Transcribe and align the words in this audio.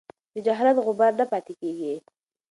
د 0.33 0.35
جهالت 0.45 0.77
غبار 0.85 1.11
نه 1.19 1.25
پاتې 1.31 1.53
کېږي. 1.61 1.93